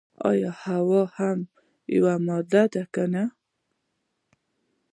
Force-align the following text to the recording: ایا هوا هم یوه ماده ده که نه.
ایا 0.29 0.51
هوا 0.63 1.01
هم 1.17 1.39
یوه 1.95 2.13
ماده 2.27 2.63
ده 2.73 2.83
که 2.93 3.03
نه. 3.13 3.23